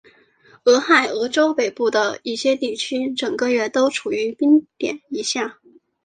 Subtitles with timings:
[0.63, 5.59] 俄亥俄州北部的一些地区整个月都处于冰点以下。